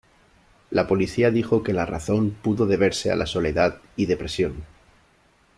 La 0.71 0.87
policía 0.87 1.29
dijo 1.29 1.61
que 1.61 1.73
la 1.73 1.85
razón 1.85 2.31
pudo 2.31 2.65
deberse 2.65 3.11
a 3.11 3.15
la 3.15 3.27
soledad 3.27 3.79
y 3.95 4.07
depresión. 4.07 4.63